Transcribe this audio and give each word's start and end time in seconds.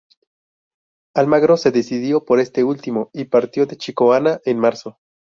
Almagro 1.13 1.57
se 1.57 1.69
decidió 1.69 2.25
por 2.25 2.39
este 2.39 2.63
último 2.63 3.11
y 3.13 3.25
partió 3.25 3.67
de 3.67 3.77
Chicoana 3.77 4.41
en 4.45 4.57
marzo. 4.57 4.97